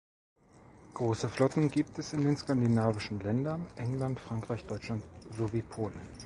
Große 0.95 1.29
Flotten 1.29 1.69
gibt 1.69 1.99
es 1.99 2.13
in 2.13 2.21
den 2.23 2.35
skandinavischen 2.35 3.19
Ländern, 3.19 3.67
England, 3.75 4.19
Frankreich, 4.19 4.65
Deutschland 4.65 5.03
sowie 5.29 5.61
Polen. 5.61 6.01